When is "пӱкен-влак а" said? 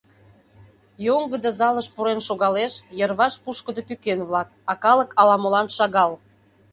3.87-4.73